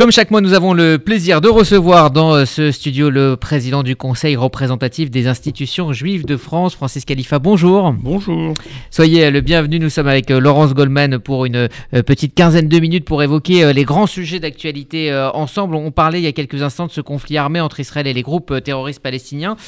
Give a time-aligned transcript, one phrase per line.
[0.00, 3.82] Comme chaque mois, nous avons le plaisir de recevoir dans euh, ce studio le président
[3.82, 7.38] du Conseil représentatif des institutions juives de France, Francis Khalifa.
[7.38, 7.92] Bonjour.
[8.00, 8.54] Bonjour.
[8.90, 9.78] Soyez le bienvenu.
[9.78, 13.74] Nous sommes avec euh, Laurence Goldman pour une euh, petite quinzaine de minutes pour évoquer
[13.74, 15.74] les grands sujets d'actualité ensemble.
[15.74, 18.22] On parlait il y a quelques instants de ce conflit armé entre Israël et les
[18.22, 19.58] groupes terroristes palestiniens.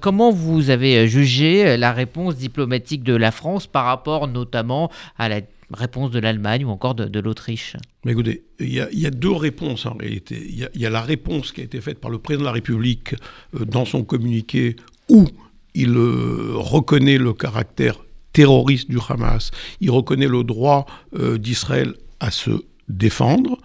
[0.00, 5.42] Comment vous avez jugé la réponse diplomatique de la France par rapport notamment à la
[5.72, 7.76] réponse de l'Allemagne ou encore de, l'Autriche.
[8.04, 10.44] Mais écoutez, il y, a, deux réponses en réalité.
[10.48, 13.14] Il y, a la réponse qui a été faite par le président de la République
[13.54, 14.76] euh, dans son communiqué
[15.08, 15.26] où
[15.74, 17.98] il euh, reconnaît le caractère
[18.32, 19.50] terroriste du Hamas,
[19.80, 20.86] il reconnaît le droit
[21.18, 22.50] euh, d'Israël à se
[22.88, 23.58] défendre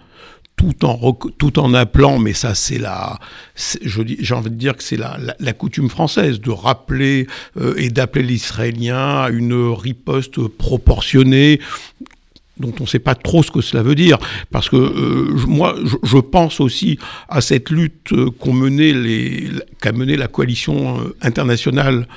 [0.57, 3.19] tout en, tout en appelant, mais ça c'est la,
[3.55, 8.23] j'ai envie de dire que c'est la, la, coutume française de rappeler euh, et d'appeler
[8.23, 11.61] l'Israélien à une riposte proportionnée
[12.57, 14.17] dont on ne sait pas trop ce que cela veut dire,
[14.49, 16.97] parce que euh, moi, je, pense aussi
[17.29, 22.07] à cette lutte qu'a menée la coalition euh, internationale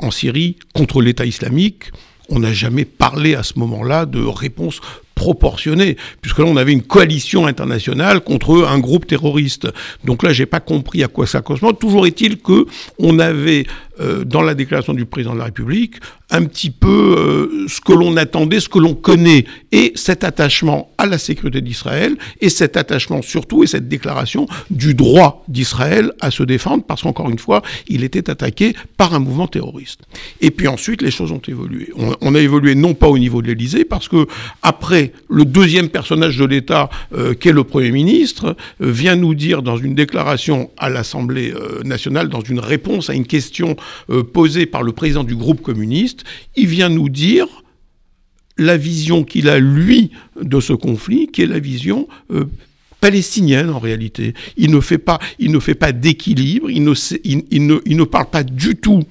[0.00, 1.84] en Syrie contre l'État islamique.
[2.28, 4.80] On n'a jamais parlé à ce moment-là de réponse
[5.16, 9.66] proportionnée, puisque là on avait une coalition internationale contre un groupe terroriste.
[10.04, 11.72] Donc là, j'ai pas compris à quoi ça correspond.
[11.72, 12.66] Toujours est-il que
[13.00, 13.66] on avait
[14.00, 15.96] euh, dans la déclaration du président de la République
[16.30, 20.90] un petit peu euh, ce que l'on attendait, ce que l'on connaît, et cet attachement
[20.98, 26.30] à la sécurité d'Israël, et cet attachement surtout, et cette déclaration du droit d'Israël à
[26.30, 30.00] se défendre, parce qu'encore une fois, il était attaqué par un mouvement terroriste.
[30.40, 31.92] Et puis ensuite, les choses ont évolué.
[32.20, 34.26] On, a évolué non pas au niveau de l'Élysée, parce que
[34.62, 39.62] après, le deuxième personnage de l'État, euh, qui est le Premier ministre, vient nous dire
[39.62, 43.76] dans une déclaration à l'Assemblée nationale, dans une réponse à une question
[44.10, 46.24] euh, posé par le président du groupe communiste,
[46.56, 47.46] il vient nous dire
[48.58, 52.46] la vision qu'il a, lui, de ce conflit, qui est la vision euh,
[53.00, 54.34] palestinienne en réalité.
[54.56, 55.18] Il ne fait pas,
[55.92, 56.94] d'équilibre, il, ne,
[57.84, 59.02] il ne parle pas du tout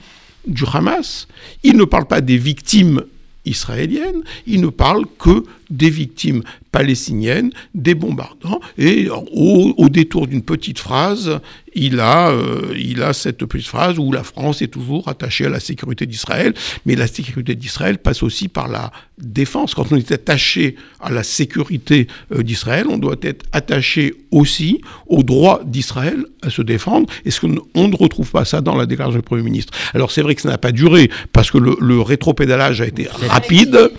[0.47, 1.27] du Hamas,
[1.63, 3.03] il ne parle pas des victimes
[3.45, 6.43] israéliennes, il ne parle que des victimes
[6.75, 11.39] palestiniennes, des bombardements, et au, détour d'une petite phrase,
[11.73, 15.49] il a, euh, il a cette petite phrase où la France est toujours attachée à
[15.49, 16.53] la sécurité d'Israël,
[16.85, 19.73] mais la sécurité d'Israël passe aussi par la défense.
[19.73, 25.23] Quand on est attaché à la sécurité euh, d'Israël, on doit être attaché aussi au
[25.23, 27.07] droit d'Israël à se défendre.
[27.25, 29.71] Est-ce qu'on ne retrouve pas ça dans la déclaration du Premier ministre?
[29.93, 33.07] Alors c'est vrai que ça n'a pas duré, parce que le, le rétropédalage a été
[33.29, 33.91] rapide.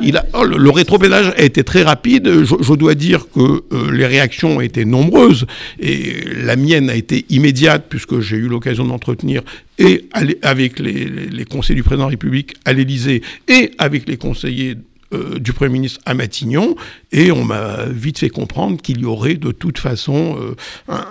[0.00, 2.44] Il a, oh, le, le rétropédalage a été très rapide.
[2.44, 5.46] Je, dois dire que euh, les réactions ont été nombreuses
[5.80, 9.42] et la mienne a été immédiate puisque j'ai eu l'occasion d'entretenir
[9.78, 10.06] et
[10.42, 14.76] avec les, conseillers du président de la République à l'Élysée et avec les conseillers
[15.12, 16.74] euh, du Premier ministre à Matignon,
[17.12, 20.56] et on m'a vite fait comprendre qu'il y aurait de toute façon euh,
[20.88, 21.04] un,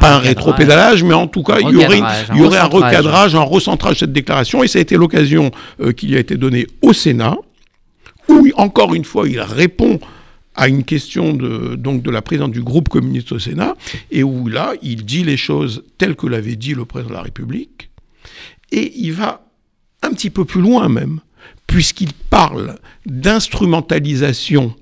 [0.00, 2.00] pas un, rétropédalage, mais en tout cas, il y aurait,
[2.34, 5.52] il y aurait un recadrage, un recentrage de cette déclaration, et ça a été l'occasion
[5.96, 7.36] qui lui a été donnée au Sénat,
[8.30, 10.00] où, encore une fois, il répond
[10.54, 13.76] à une question de, donc de la présidente du groupe communiste au Sénat,
[14.10, 17.22] et où là, il dit les choses telles que l'avait dit le président de la
[17.22, 17.90] République,
[18.72, 19.46] et il va
[20.02, 21.20] un petit peu plus loin même,
[21.66, 22.76] puisqu'il parle
[23.06, 24.74] d'instrumentalisation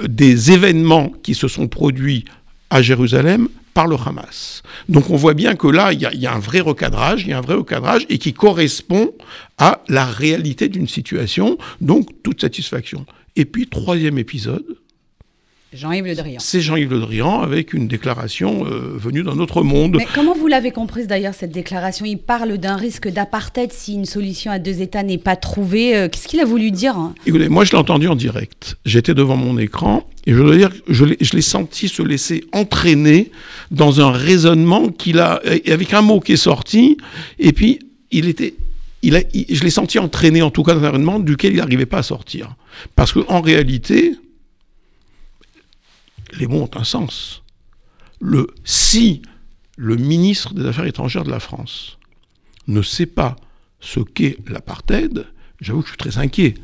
[0.00, 2.24] euh, des événements qui se sont produits
[2.70, 4.62] à Jérusalem par le Hamas.
[4.88, 7.38] Donc on voit bien que là, il y, a un vrai recadrage, il y a
[7.38, 9.12] un vrai recadrage et qui correspond
[9.58, 13.04] à la réalité d'une situation, donc toute satisfaction.
[13.36, 14.75] Et puis, troisième épisode,
[15.72, 16.38] Jean-Yves Le Drian.
[16.38, 19.96] C'est Jean-Yves Le Drian avec une déclaration euh, venue d'un autre monde.
[19.98, 22.06] Mais comment vous l'avez comprise d'ailleurs cette déclaration?
[22.06, 25.96] Il parle d'un risque d'apartheid si une solution à deux États n'est pas trouvée.
[25.96, 27.14] Euh, qu'est-ce qu'il a voulu dire hein?
[27.26, 28.76] Écoutez, moi je l'ai entendu en direct.
[28.84, 33.30] J'étais devant mon écran et je dois dire, je l'ai senti se laisser entraîner
[33.72, 36.96] dans un raisonnement qu'il a, avec un mot qui est sorti,
[37.38, 37.78] et puis
[38.10, 38.54] il était
[39.02, 41.86] il a, je l'ai senti entraîné en tout cas dans un raisonnement duquel il n'arrivait
[41.86, 42.56] pas à sortir.
[42.96, 44.16] Parce qu'en réalité,
[46.38, 47.42] les mots ont un sens.
[48.20, 49.22] Le, si
[49.76, 51.98] le ministre des Affaires étrangères de la France
[52.66, 53.36] ne sait pas
[53.80, 55.26] ce qu'est l'apartheid,
[55.60, 56.54] j'avoue que je suis très inquiet.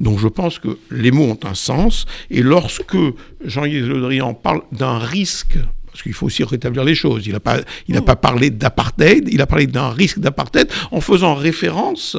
[0.00, 2.96] Donc je pense que les mots ont un sens, et lorsque
[3.44, 7.40] Jean-Yves Le Drian parle d'un risque, parce qu'il faut aussi rétablir les choses, il n'a
[7.40, 7.60] pas,
[8.06, 12.16] pas parlé d'apartheid, il a parlé d'un risque d'apartheid en faisant référence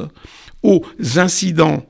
[0.62, 0.84] aux
[1.16, 1.84] incidents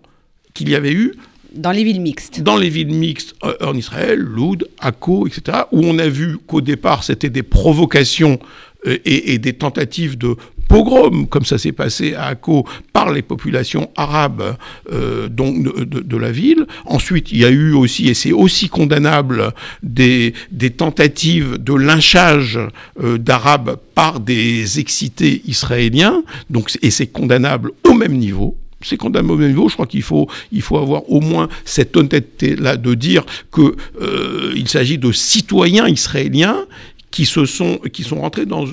[0.55, 1.15] qu'il y avait eu
[1.55, 2.41] dans les villes mixtes.
[2.41, 6.61] Dans les villes mixtes euh, en Israël, Loud, Akko, etc., où on a vu qu'au
[6.61, 8.39] départ, c'était des provocations
[8.87, 10.37] euh, et, des tentatives de
[10.69, 14.57] pogrom, comme ça s'est passé à Akko, par les populations arabes
[14.93, 16.67] euh, donc de, la ville.
[16.87, 19.53] Ensuite, il y a eu aussi, et c'est aussi condamnable,
[19.83, 20.35] des,
[20.77, 22.59] tentatives de lynchage
[23.01, 29.37] d'Arabes par des excités israéliens, donc, et c'est condamnable au même niveau c'est condamné au
[29.37, 29.69] même niveau.
[29.69, 34.67] Je crois qu'il faut, il faut avoir au moins cette honnêteté-là de dire qu'il euh,
[34.67, 36.67] s'agit de citoyens israéliens
[37.15, 38.65] qui sont qui rentrés dans,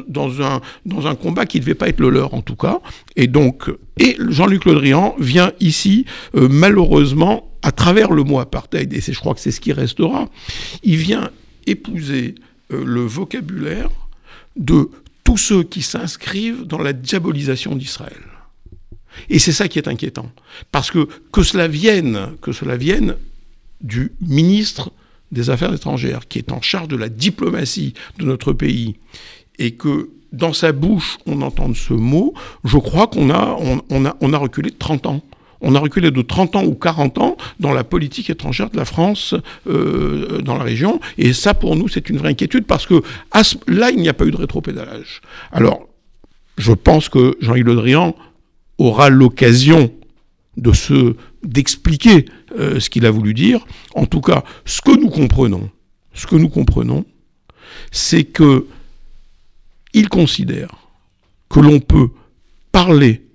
[0.41, 2.79] un combat qui ne devait pas être le leur en tout cas
[3.15, 3.69] et donc
[4.29, 4.81] Jean-Luc Le
[5.19, 6.05] vient ici
[6.35, 10.27] euh, malheureusement à travers le mot apartheid et je crois que c'est ce qui restera
[10.81, 11.29] il vient
[11.67, 12.33] épouser
[12.73, 13.91] euh, le vocabulaire
[14.55, 14.89] de
[15.23, 18.23] tous ceux qui s'inscrivent dans la diabolisation d'Israël
[19.29, 20.31] et c'est ça qui est inquiétant.
[20.71, 23.15] Parce que que cela vienne, que cela vienne
[23.81, 24.91] du ministre
[25.31, 28.95] des Affaires étrangères, qui est en charge de la diplomatie de notre pays,
[29.59, 32.33] et que dans sa bouche on entende ce mot,
[32.63, 33.57] je crois qu'on a,
[33.89, 35.21] on, a, on a reculé de 30 ans.
[35.61, 38.85] On a reculé de 30 ans ou 40 ans dans la politique étrangère de la
[38.85, 39.35] France
[39.67, 40.99] euh, dans la région.
[41.19, 43.03] Et ça, pour nous, c'est une vraie inquiétude parce que
[43.67, 45.21] là, il n'y a pas eu de rétropédalage.
[45.51, 45.87] Alors,
[46.57, 48.15] je pense que Jean-Yves Le Drian
[48.85, 49.91] aura l'occasion
[50.57, 52.25] de se d'expliquer
[52.57, 53.65] euh, ce qu'il a voulu dire.
[53.95, 55.69] En tout cas, ce que nous comprenons,
[56.13, 57.05] ce que nous comprenons,
[57.91, 58.67] c'est que
[59.93, 60.69] il considère
[61.49, 62.09] que l'on peut
[62.71, 63.25] parler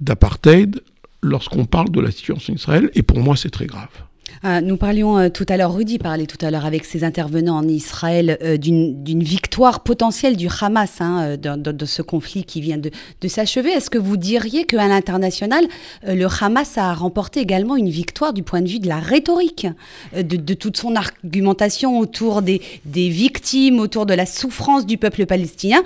[0.00, 0.82] d'apartheid
[1.22, 3.88] lorsqu'on parle de la situation d'Israël, et pour moi c'est très grave.
[4.44, 7.56] Euh, nous parlions euh, tout à l'heure, Rudy parlait tout à l'heure avec ses intervenants
[7.56, 12.90] en Israël euh, d'une victoire potentielle du Hamas hein, de, ce conflit qui vient de,
[13.28, 13.70] s'achever.
[13.70, 15.64] Est-ce que vous diriez qu'à l'international,
[16.06, 19.66] le Hamas a remporté également une victoire du point de vue de la rhétorique,
[20.16, 25.82] de, toute son argumentation autour des, victimes, autour de la souffrance du peuple palestinien,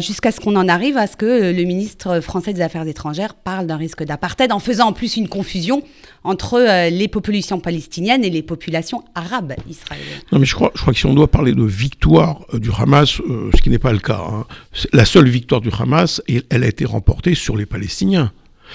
[0.00, 3.66] jusqu'à ce qu'on en arrive à ce que le ministre français des Affaires étrangères parle
[3.66, 5.82] d'un risque d'apartheid en faisant en plus une confusion
[6.24, 7.08] entre les
[7.48, 10.20] populations palestinienne et les populations arabes israéliennes.
[10.32, 12.70] Non, mais je crois, je crois que si on doit parler de victoire euh, du
[12.76, 14.46] Hamas, euh, ce qui n'est pas le cas, hein,
[14.92, 18.32] la seule victoire du Hamas, elle a été remportée sur les Palestiniens.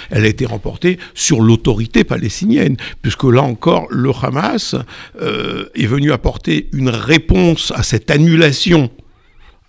[0.09, 4.75] Elle a été remportée sur l'autorité palestinienne, puisque là encore, le Hamas
[5.21, 8.89] euh, est venu apporter une réponse à cette annulation,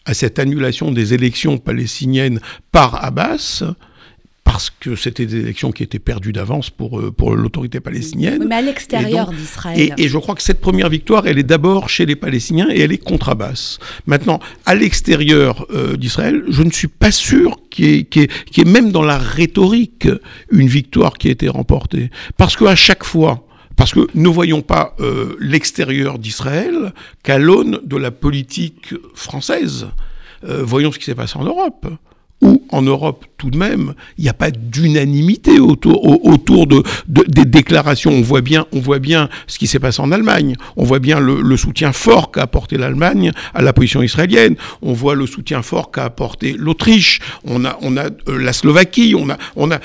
[0.06, 2.40] à cette annulation des élections palestiniennes
[2.72, 3.64] par Abbas,
[4.44, 8.44] parce que c'était des élections qui étaient perdues d'avance pour, euh, pour l'autorité palestinienne.
[8.46, 9.94] mais à l'extérieur d'Israël.
[9.96, 12.93] Et, je crois que cette première victoire, elle est d'abord chez les Palestiniens et elle
[12.93, 13.79] est contre Abbas.
[14.06, 19.02] Maintenant, à l'extérieur euh, d'Israël, je ne suis pas sûr qu'il y, ait même dans
[19.02, 20.08] la rhétorique
[20.50, 22.11] une victoire qui a été remportée.
[22.37, 26.93] Parce qu'à chaque fois, parce que ne voyons pas euh, l'extérieur d'Israël
[27.23, 29.88] qu'à l'aune de la politique française.
[30.43, 31.87] voyons ce qui s'est passé en Europe
[32.40, 37.44] où en Europe, tout de même, il n'y a pas d'unanimité autour, autour de, des
[37.44, 38.10] déclarations.
[38.10, 40.56] On voit, bien, on voit bien ce qui s'est passé en Allemagne.
[40.76, 44.56] On voit bien le, soutien fort qu'a apporté l'Allemagne à la position israélienne.
[44.82, 47.20] On voit le soutien fort qu'a apporté l'Autriche.
[47.44, 49.14] On a, on a euh, la Slovaquie.
[49.16, 49.78] On a, on a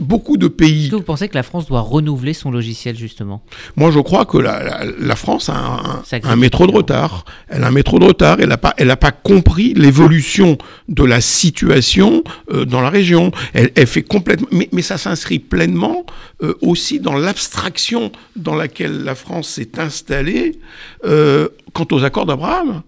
[0.00, 0.84] beaucoup de pays.
[0.84, 3.42] Est-ce que vous pensez que la France doit renouveler son logiciel justement?
[3.76, 7.24] Moi, je crois que la, France a un, métro de retard.
[7.48, 8.38] Elle a un métro de retard.
[8.40, 10.58] Elle n'a pas, elle a pas compris l'évolution
[10.88, 13.30] de la situation euh, dans la région.
[13.52, 16.04] Elle, fait complètement, mais, ça s'inscrit pleinement
[16.42, 20.58] euh, aussi dans l'abstraction dans laquelle la France s'est installée
[21.04, 22.82] euh, quant aux accords d'Abraham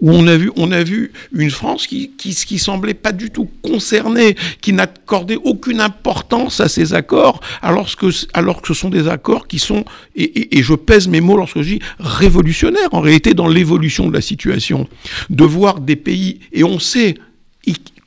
[0.00, 3.48] où on a vu, on a vu une France qui, qui, semblait pas du tout
[3.62, 9.08] concernée, qui n'accordait aucune importance à ces accords, alors que, alors que ce sont des
[9.08, 9.84] accords qui sont,
[10.16, 14.14] et, et, je pèse mes mots lorsque je dis révolutionnaires, en réalité, dans l'évolution de
[14.14, 14.88] la situation.
[15.28, 17.14] De voir des pays, et on sait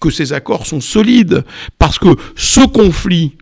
[0.03, 1.45] que ces accords sont solides,
[1.79, 3.37] parce que ce conflit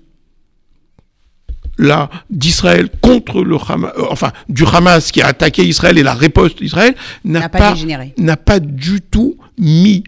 [2.30, 6.60] d'Israël contre le Hamas, euh, enfin du Hamas qui a attaqué Israël et la riposte
[6.60, 6.96] d'Israël
[7.26, 7.76] n'a pas,
[8.18, 10.04] n'a pas du tout mis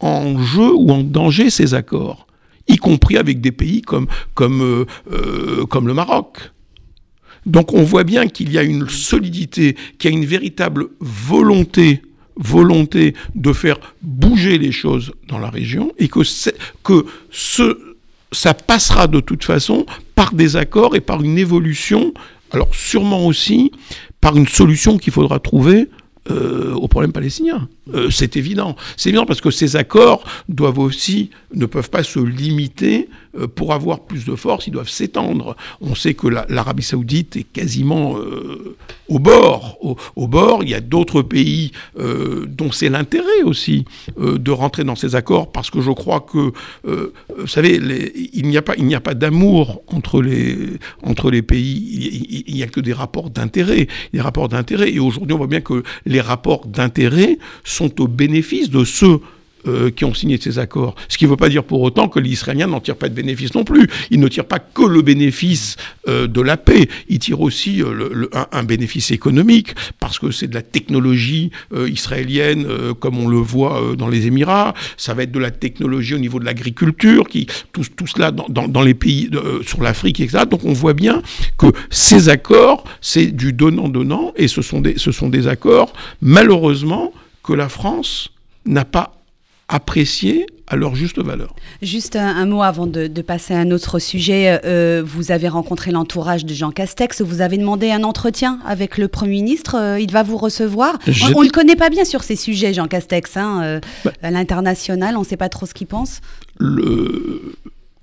[0.00, 2.26] en jeu ou en danger ces accords,
[2.68, 6.50] y compris avec des pays comme, comme, euh, euh, comme le Maroc.
[7.46, 12.02] Donc on voit bien qu'il y a une solidité, qu'il y a une véritable volonté
[12.36, 16.20] volonté de faire bouger les choses dans la région et que,
[16.82, 17.94] que ce,
[18.32, 22.12] ça passera de toute façon par des accords et par une évolution,
[22.50, 23.72] alors sûrement aussi
[24.20, 25.88] par une solution qu'il faudra trouver
[26.30, 27.68] euh, au problème palestinien.
[27.92, 28.76] Euh, c'est évident.
[28.96, 33.74] C'est évident parce que ces accords doivent aussi, ne peuvent pas se limiter euh, pour
[33.74, 35.56] avoir plus de force, ils doivent s'étendre.
[35.80, 38.76] On sait que l'Arabie saoudite est quasiment euh,
[39.08, 39.78] au bord.
[40.16, 43.84] Au, bord, il y a d'autres pays dont c'est l'intérêt aussi
[44.18, 46.52] de rentrer dans ces accords parce que je crois que,
[46.84, 47.80] vous savez,
[48.32, 50.56] il n'y a pas, pas d'amour entre les,
[51.02, 52.44] entre les pays.
[52.46, 53.88] Il n'y a que des rapports d'intérêt.
[54.12, 54.90] Des rapports d'intérêt.
[54.90, 57.38] Et aujourd'hui, on voit bien que les rapports d'intérêt
[57.74, 59.20] sont au bénéfice de ceux
[59.66, 60.94] euh, qui ont signé ces accords.
[61.08, 63.54] Ce qui ne veut pas dire pour autant que l'Israélien n'en tire pas de bénéfice
[63.54, 63.88] non plus.
[64.10, 65.76] Il ne tire pas que le bénéfice
[66.06, 70.54] euh, de la paix, il tire aussi euh, un, bénéfice économique, parce que c'est de
[70.54, 72.66] la technologie israélienne,
[73.00, 76.40] comme on le voit dans les Émirats, ça va être de la technologie au niveau
[76.40, 79.30] de l'agriculture, qui tout, cela dans, les pays,
[79.66, 80.44] sur l'Afrique, etc.
[80.50, 81.22] Donc on voit bien
[81.58, 87.12] que ces accords, c'est du donnant-donnant, et ce sont des accords, malheureusement,
[87.44, 88.30] que la France
[88.64, 89.12] n'a pas
[89.68, 91.54] apprécié à leur juste valeur.
[91.82, 94.60] Juste un, mot avant de, passer à un autre sujet.
[94.64, 97.20] Euh, vous avez rencontré l'entourage de Jean Castex.
[97.22, 99.76] Vous avez demandé un entretien avec le Premier ministre.
[99.76, 100.98] Euh, il va vous recevoir.
[101.34, 103.36] On ne le connaît pas bien sur ces sujets, Jean Castex.
[103.36, 106.20] Hein, euh, bah à l'international, on ne sait pas trop ce qu'il pense.
[106.58, 107.54] Le...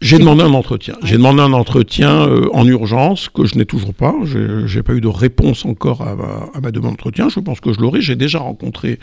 [0.01, 0.95] J'ai demandé un entretien.
[1.03, 4.15] J'ai demandé un entretien euh, en urgence que je n'ai toujours pas.
[4.25, 6.15] Je n'ai pas eu de réponse encore à
[6.59, 7.29] ma, demande d'entretien.
[7.29, 8.01] Je pense que je l'aurai.
[8.01, 8.97] J'ai déjà rencontré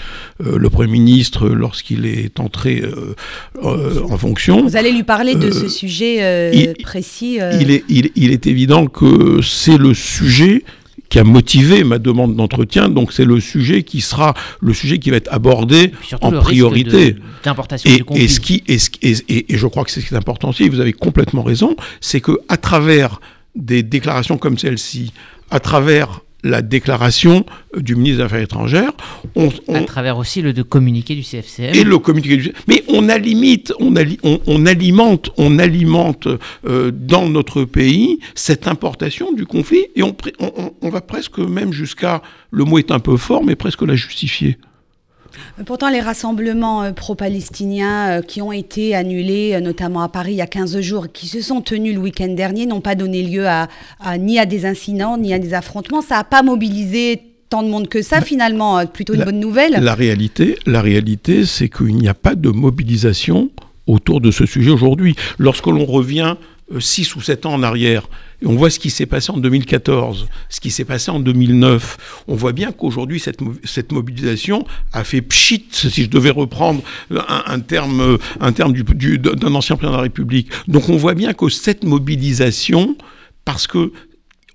[0.45, 3.15] euh, le Premier ministre lorsqu'il est entré euh,
[3.63, 4.63] en fonction.
[4.63, 7.39] Vous allez lui parler de ce sujet précis.
[7.61, 10.65] Il est, il, il, est évident que c'est le sujet
[11.09, 12.89] qui a motivé ma demande d'entretien.
[12.89, 17.17] Donc c'est le sujet qui sera le sujet qui va être abordé en priorité.
[17.85, 20.51] et, et, ce qui, et, et, et, je crois que c'est ce qui est important
[20.51, 23.21] aussi, vous avez complètement raison, c'est que à travers
[23.55, 25.13] des déclarations comme celle-ci,
[25.51, 27.45] à travers la déclaration
[27.77, 28.93] du ministre des Affaires étrangères.
[29.35, 31.75] On, à travers aussi le de communiqué du CFCM.
[31.75, 33.93] Et le communiqué du Mais on, a limite, on,
[34.47, 36.29] on, alimente, on alimente
[36.67, 40.15] euh, dans notre pays cette importation du conflit et on,
[40.81, 44.59] on va presque même jusqu'à, le mot est un peu fort, mais presque la justifier.
[45.67, 50.37] Pourtant, les rassemblements euh, pro-palestiniens euh, qui ont été annulés, euh, notamment à Paris il
[50.37, 53.47] y a 15 jours, qui se sont tenus le week-end dernier, n'ont pas donné lieu
[53.49, 53.69] à,
[54.19, 56.03] ni à des incidents, ni à des affrontements.
[56.03, 59.73] Ça n'a pas mobilisé tant de monde que ça, finalement, plutôt une bonne nouvelle.
[59.81, 63.51] La réalité, la réalité c'est qu'il n'y a pas de mobilisation
[63.87, 65.17] autour de ce sujet aujourd'hui.
[65.39, 66.37] Lorsque l'on revient
[66.79, 68.09] 6 ou 7 ans en arrière,
[68.41, 72.25] et on voit ce qui s'est passé en 2014, ce qui s'est passé en 2009.
[72.29, 77.61] On voit bien qu'aujourd'hui, cette, cette mobilisation a fait pchit, si je devais reprendre un,
[77.61, 80.51] terme, un terme du, d'un ancien président de la République.
[80.69, 82.97] Donc on voit bien que cette mobilisation,
[83.45, 83.93] parce que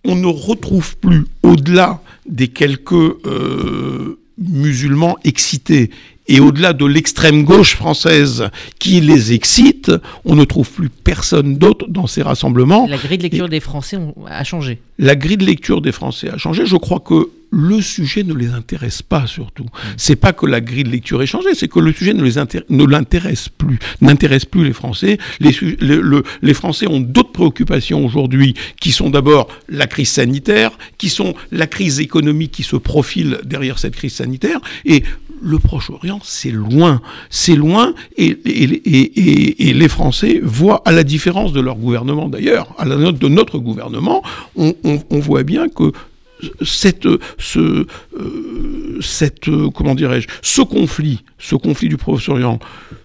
[0.06, 5.90] on ne retrouve plus, au-delà des quelques euh, musulmans excités
[6.28, 8.50] et au-delà de l'extrême gauche française
[8.80, 9.92] qui les excite,
[10.26, 12.88] on ne trouve plus personne d'autre dans ces rassemblements.
[12.88, 13.98] La grille de lecture des Français
[14.28, 14.80] a changé.
[14.98, 16.66] La grille de lecture des Français a changé.
[16.66, 19.66] Je crois que le sujet ne les intéresse pas surtout.
[19.96, 22.34] C'est pas que la grille de lecture ait changé, c'est que le sujet ne les
[22.70, 25.20] ne l'intéresse plus, n'intéresse plus les Français.
[25.40, 31.68] Les, Français ont d'autres préoccupations aujourd'hui, qui sont d'abord la crise sanitaire, qui sont la
[31.68, 35.04] crise économique qui se profile derrière cette crise sanitaire, et
[35.44, 41.60] le Proche-Orient, c'est loin, c'est loin, et, et, les Français voient, à la différence de
[41.60, 44.24] leur gouvernement d'ailleurs, à la note de notre gouvernement,
[44.56, 44.74] on,
[45.20, 45.92] voit bien que
[46.62, 47.08] cette,
[47.38, 47.86] ce,
[48.20, 52.60] euh, cette, comment dirais-je, ce conflit, ce conflit du Proche-Orient,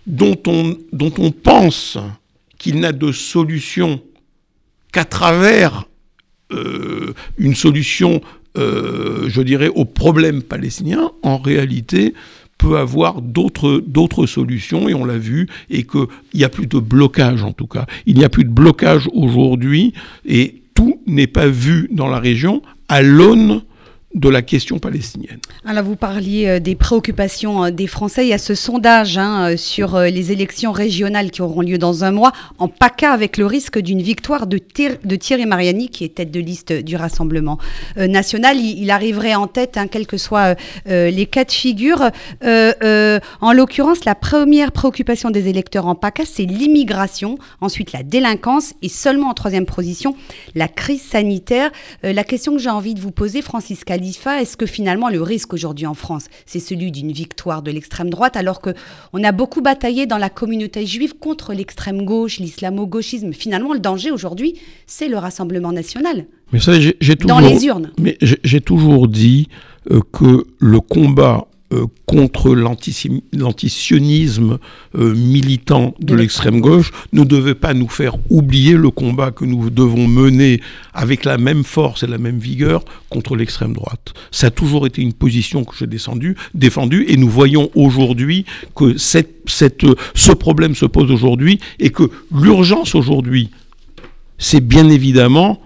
[0.06, 1.98] dont on, dont on pense
[2.58, 4.00] qu'il n'a de solution
[4.92, 5.84] qu'à travers
[6.50, 8.22] euh, une solution
[8.56, 12.14] euh, je dirais, au problème palestinien, en réalité,
[12.56, 17.44] peut avoir d'autres solutions, et on l'a vu, et qu'il n'y a plus de blocage
[17.44, 17.86] en tout cas.
[18.06, 19.92] Il n'y a plus de blocage aujourd'hui,
[20.26, 23.62] et tout n'est pas vu dans la région à l'aune
[24.14, 25.38] de la question palestinienne.
[25.66, 28.24] Alors vous parliez euh, des préoccupations euh, des Français.
[28.24, 32.04] Il y a ce sondage hein, euh, sur les élections régionales qui auront lieu dans
[32.04, 36.30] un mois en PACA avec le risque d'une victoire de, Thierry Mariani qui est tête
[36.30, 37.58] de liste du Rassemblement
[37.96, 38.56] national.
[38.56, 40.54] Il, arriverait en tête, hein, quels que soient
[40.86, 42.10] les cas de figure.
[42.42, 48.88] en l'occurrence, la première préoccupation des électeurs en PACA, c'est l'immigration, ensuite la délinquance et
[48.88, 50.16] seulement en troisième position,
[50.54, 51.70] la crise sanitaire.
[52.02, 53.42] la question que j'ai envie de vous poser,
[53.98, 58.10] Francis est-ce que finalement le risque aujourd'hui en France, c'est celui d'une victoire de l'extrême
[58.10, 58.70] droite, alors que
[59.12, 63.32] on a beaucoup bataillé dans la communauté juive contre l'extrême gauche, l'islamo-gauchisme?
[63.32, 64.54] Finalement, le danger aujourd'hui,
[64.86, 66.26] c'est le Rassemblement national.
[66.52, 67.90] Mais ça, j'ai, toujours, dans les urnes.
[67.98, 69.48] Mais j'ai toujours dit
[69.90, 74.58] euh, que le combat euh, contre l'antisionisme
[74.96, 79.68] euh, militant de l'extrême gauche ne devait pas nous faire oublier le combat que nous
[79.68, 80.62] devons mener
[80.94, 84.14] avec la même force et la même vigueur contre l'extrême droite.
[84.30, 85.86] Ça a toujours été une position que j'ai
[86.54, 89.84] défendue et nous voyons aujourd'hui que cette, cette,
[90.14, 93.50] ce problème se pose aujourd'hui et que l'urgence aujourd'hui,
[94.38, 95.60] c'est bien évidemment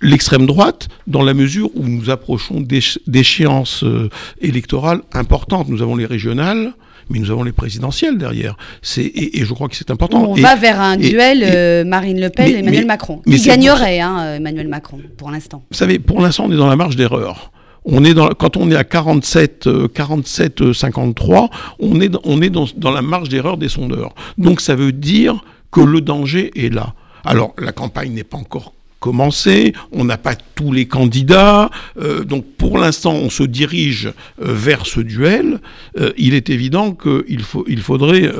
[0.00, 2.64] l'extrême droite dans la mesure où nous approchons
[3.06, 4.08] d'échéances euh,
[4.40, 5.68] électorales importantes.
[5.68, 6.72] Nous avons les régionales,
[7.08, 8.56] mais nous avons les présidentielles derrière.
[8.96, 10.30] Et, et, je crois que c'est important.
[10.30, 13.20] On va vers un duel euh, Marine Le Pen et Emmanuel Macron.
[13.26, 15.64] Qui gagnerait, hein, Emmanuel Macron, pour l'instant?
[15.70, 17.52] Vous savez, pour l'instant, on est dans la marge d'erreur.
[17.84, 22.66] On est dans, quand on est à 47, 47 53, on est, on est dans,
[22.76, 24.14] dans la marge d'erreur des sondeurs.
[24.36, 26.94] Donc ça veut dire que le danger est là.
[27.24, 32.44] Alors la campagne n'est pas encore commencé, on n'a pas tous les candidats, euh, donc
[32.58, 35.58] pour l'instant on se dirige euh, vers ce duel.
[35.98, 38.30] Euh, il est évident qu'il faut, il faudrait,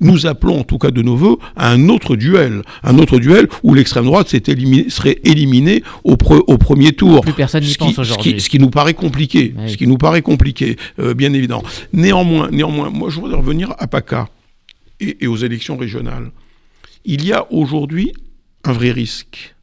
[0.00, 3.48] nous appelons en tout cas de nos voeux, à un autre duel, un autre duel
[3.62, 7.20] où l'extrême droite serait éliminée au, au, premier tour.
[7.20, 8.40] Plus personne n'y pense aujourd'hui.
[8.40, 10.76] Ce, qui nous paraît compliqué, ce qui nous paraît compliqué,
[11.16, 11.62] bien évident.
[11.92, 14.28] Néanmoins, néanmoins, moi je voudrais revenir à PACA
[14.98, 16.32] et, et aux élections régionales.
[17.04, 18.12] Il y a aujourd'hui
[18.64, 19.53] un vrai risque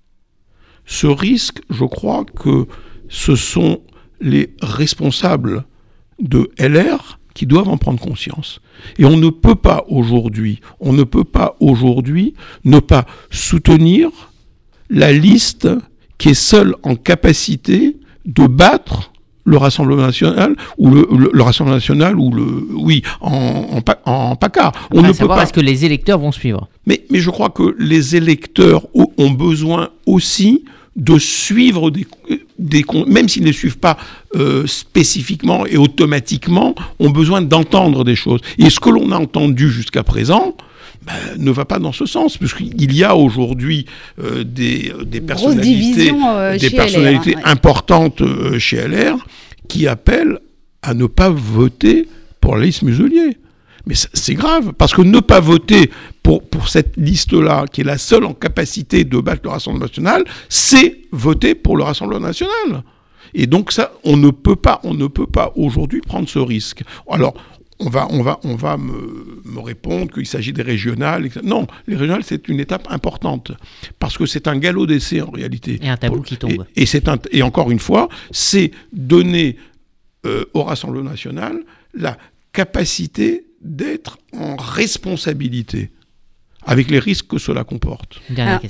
[0.91, 2.67] ce risque, je crois que
[3.07, 3.79] ce sont
[4.19, 5.63] les responsables
[6.19, 8.59] de LR qui doivent en prendre conscience.
[8.99, 12.33] Et on ne peut pas aujourd'hui, on ne peut pas aujourd'hui
[12.65, 14.09] ne pas soutenir
[14.89, 15.69] la liste
[16.17, 17.95] qui est seule en capacité
[18.25, 19.13] de battre
[19.45, 22.43] le Rassemblement national ou le, Rassemblement national ou le
[22.75, 24.73] oui en, en, en PACA.
[24.91, 25.41] On ne peut pas.
[25.43, 29.91] Est-ce que les électeurs vont suivre mais, mais je crois que les électeurs ont besoin
[30.05, 32.05] aussi de suivre des,
[32.59, 33.97] des même s'ils ne suivent pas
[34.35, 38.41] euh, spécifiquement et automatiquement, ont besoin d'entendre des choses.
[38.57, 40.55] Et ce que l'on a entendu jusqu'à présent,
[41.05, 43.85] ben, ne va pas dans ce sens, puisqu'il y a aujourd'hui
[44.19, 48.21] euh, des, des, personnalités, euh, des personnalités hein, importantes
[48.59, 49.17] chez LR
[49.67, 50.39] qui appellent
[50.81, 52.07] à ne pas voter
[52.39, 53.37] pour la liste muselier.
[53.85, 55.89] Mais c'est grave, parce que ne pas voter
[56.23, 60.23] pour, pour cette liste-là, qui est la seule en capacité de battre le Rassemblement national,
[60.49, 62.83] c'est voter pour le Rassemblement national.
[63.33, 66.83] Et donc ça, on ne peut pas, on ne peut pas aujourd'hui prendre ce risque.
[67.09, 67.33] Alors,
[67.79, 71.29] on va, on va, on va me, me répondre qu'il s'agit des régionales.
[71.43, 73.53] Non, les régionales, c'est une étape importante.
[73.97, 75.79] Parce que c'est un galop d'essai, en réalité.
[75.81, 76.65] Et un tabou qui tombe.
[76.75, 79.57] Et, un, et encore une fois, c'est donner
[80.27, 81.63] euh, au Rassemblement national
[81.95, 82.17] la
[82.53, 85.91] capacité d'être en responsabilité
[86.65, 88.21] avec les risques que cela comporte.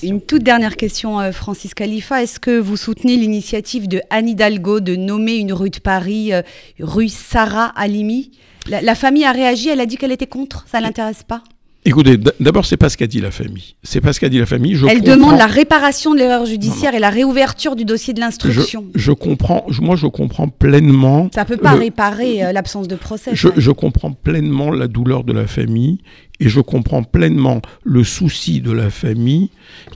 [0.02, 2.24] une toute dernière question, euh, Francis Khalifa.
[2.24, 6.42] Est-ce que vous soutenez l'initiative de Anne Hidalgo de nommer une rue de Paris euh,
[6.80, 8.32] rue Sarah Alimi
[8.68, 11.44] la, famille a réagi, elle a dit qu'elle était contre, ça ne l'intéresse pas?
[11.84, 13.76] Écoutez, d'abord, c'est pas ce qu'a dit la famille.
[13.82, 14.76] C'est pas ce qu'a dit la famille.
[14.76, 18.86] Je Elle demande la réparation de l'erreur judiciaire et la réouverture du dossier de l'instruction.
[18.94, 21.30] Je, comprends, moi, je comprends pleinement.
[21.34, 23.32] Ça peut pas réparer euh, l'absence de procès.
[23.34, 26.00] Je, comprends pleinement la douleur de la famille
[26.40, 29.50] et je comprends pleinement le souci de la famille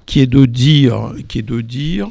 [0.07, 2.09] qui est de dire, qui est de dire,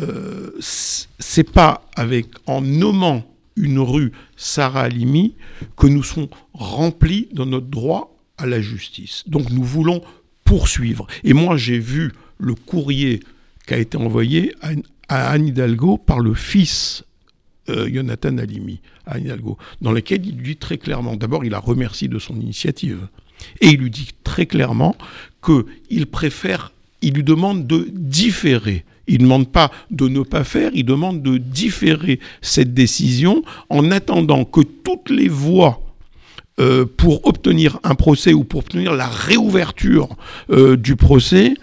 [0.00, 3.24] euh, c'est pas avec en nommant
[3.56, 5.34] une rue Sarah Alimi
[5.76, 9.24] que nous sommes remplis de notre droit à la justice.
[9.26, 10.02] Donc nous voulons
[10.44, 11.06] poursuivre.
[11.24, 13.20] Et moi j'ai vu le courrier
[13.66, 14.54] qui a été envoyé
[15.08, 17.04] à, Anne Hidalgo par le fils
[17.68, 21.54] euh, Jonathan Halimi, à Anne Hidalgo, dans lequel il lui dit très clairement, d'abord il
[21.54, 23.08] a remercié de son initiative,
[23.60, 24.96] et il lui dit très clairement
[25.44, 26.72] qu'il préfère,
[27.02, 28.84] il lui demande de différer.
[29.06, 33.90] Il ne demande pas de ne pas faire, il demande de différer cette décision en
[33.90, 35.82] attendant que toutes les voies
[36.60, 40.08] euh, pour obtenir un procès ou pour obtenir la réouverture
[40.50, 41.54] euh, du procès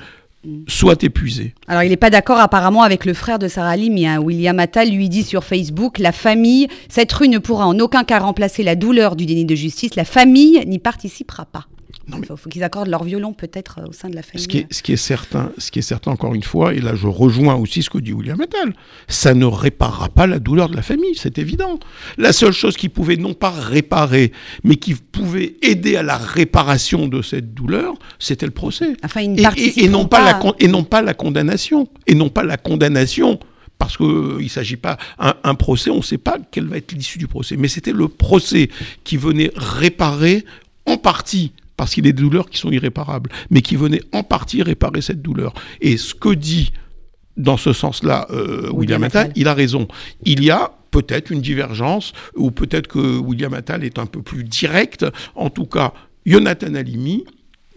[0.68, 1.54] soit épuisé.
[1.68, 4.20] Alors il n'est pas d'accord apparemment avec le frère de Sarah Lim, hein.
[4.20, 8.20] William Attal lui dit sur Facebook, la famille, cette rue ne pourra en aucun cas
[8.20, 11.68] remplacer la douleur du déni de justice, la famille n'y participera pas.
[12.16, 14.44] Il faut, qu'ils accordent leur violon peut-être euh, au sein de la famille.
[14.44, 16.80] Ce qui, est, ce qui, est, certain, ce qui est certain encore une fois, et
[16.80, 18.74] là je rejoins aussi ce que dit William Attal,
[19.08, 21.80] ça ne réparera pas la douleur de la famille, c'est évident.
[22.18, 24.32] La seule chose qui pouvait non pas réparer,
[24.64, 28.94] mais qui pouvait aider à la réparation de cette douleur, c'était le procès.
[29.04, 31.88] Enfin, et, et, non pas, la, et non pas la condamnation.
[32.08, 33.40] Et non pas la condamnation
[33.80, 36.78] parce qu'il euh, ne s'agit pas un, un procès, on ne sait pas quelle va
[36.78, 37.58] être l'issue du procès.
[37.58, 38.70] Mais c'était le procès
[39.04, 40.46] qui venait réparer
[40.86, 44.24] en partie parce qu'il y a des douleurs qui sont irréparables, mais qui venaient en
[44.24, 45.54] partie réparer cette douleur.
[45.80, 46.74] Et ce que dit
[47.38, 49.88] dans ce sens-là euh, William Attal, il a raison.
[50.24, 54.44] Il y a peut-être une divergence, ou peut-être que William Attal est un peu plus
[54.44, 55.06] direct.
[55.36, 55.94] En tout cas,
[56.26, 57.26] Jonathan Halimi,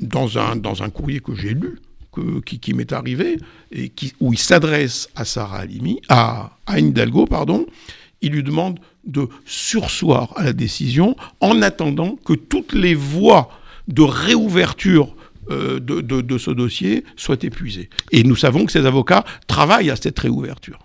[0.01, 1.79] dans un, dans un courrier que j'ai lu,
[2.13, 3.37] que, qui, m'est arrivé,
[3.71, 7.67] et qui, où il s'adresse à Sarah Halimi, à, à Hidalgo, pardon,
[8.23, 13.51] il lui demande de sursoir à la décision en attendant que toutes les voies
[13.89, 15.15] de réouverture
[15.51, 17.89] euh, de, ce dossier soient épuisées.
[18.13, 20.81] Et nous savons que ces avocats travaillent à cette réouverture.